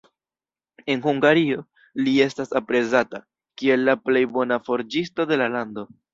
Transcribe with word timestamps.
En 0.93 1.03
Hungario 1.03 1.61
li 2.07 2.13
estas 2.25 2.57
aprezata, 2.61 3.21
kiel 3.63 3.87
la 3.91 3.97
plej 4.09 4.25
bona 4.41 4.61
forĝisto 4.71 5.29
de 5.35 5.41
la 5.45 5.53
lando. 5.59 5.89